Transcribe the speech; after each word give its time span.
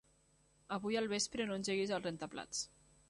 Avui 0.77 0.97
al 1.01 1.09
vespre 1.11 1.47
no 1.51 1.59
engeguis 1.59 1.93
el 1.99 2.03
rentaplats. 2.07 2.65